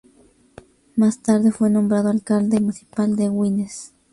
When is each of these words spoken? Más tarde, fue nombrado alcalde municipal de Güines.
Más 0.95 1.19
tarde, 1.21 1.51
fue 1.51 1.69
nombrado 1.69 2.09
alcalde 2.09 2.59
municipal 2.59 3.15
de 3.15 3.27
Güines. 3.29 3.93